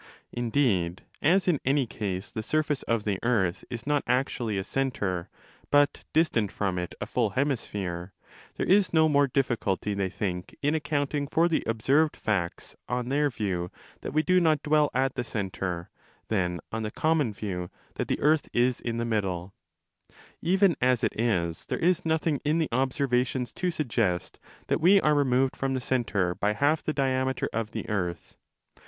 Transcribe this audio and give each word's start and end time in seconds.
Indeed, 0.33 1.03
25 1.19 1.31
as 1.35 1.47
in 1.47 1.59
any 1.63 1.85
case 1.85 2.31
the 2.31 2.41
surface 2.41 2.81
of 2.81 3.03
the 3.03 3.19
earth 3.21 3.63
is 3.69 3.85
not 3.85 4.03
actually 4.07 4.57
a 4.57 4.63
centre 4.63 5.29
but 5.69 6.05
distant 6.11 6.51
from 6.51 6.79
it 6.79 6.95
a 6.99 7.05
full 7.05 7.29
hemisphere, 7.37 8.11
there 8.55 8.65
is 8.65 8.93
no 8.93 9.07
more 9.07 9.27
difficulty, 9.27 9.93
they 9.93 10.09
think, 10.09 10.57
in 10.63 10.73
accounting 10.73 11.27
for 11.27 11.47
the 11.47 11.61
observed 11.67 12.17
facts 12.17 12.75
on 12.89 13.09
their 13.09 13.29
view 13.29 13.69
that 14.01 14.11
we 14.11 14.23
do 14.23 14.41
not 14.41 14.63
dwell 14.63 14.89
at 14.95 15.13
the 15.13 15.23
centre, 15.23 15.91
than 16.29 16.59
on 16.71 16.81
the 16.81 16.89
common 16.89 17.31
view 17.31 17.69
that 17.93 18.07
the 18.07 18.19
earth 18.21 18.49
is 18.53 18.79
in 18.79 18.97
the 18.97 19.05
middle, 19.05 19.53
Even 20.41 20.75
as 20.81 21.03
it 21.03 21.13
is, 21.15 21.67
there 21.67 21.77
is 21.77 22.03
nothing 22.05 22.41
in 22.43 22.57
the 22.57 22.69
observations 22.71 23.53
to 23.53 23.69
suggest 23.69 24.39
that 24.65 24.81
we 24.81 24.99
are 24.99 25.13
removed 25.13 25.55
from 25.55 25.75
the 25.75 25.79
centre 25.79 26.33
by 26.33 26.53
half 26.53 26.83
the 26.83 26.91
diameter 26.91 27.47
of 27.53 27.69
the 27.69 27.83
3° 27.83 27.89
earth. 27.91 28.35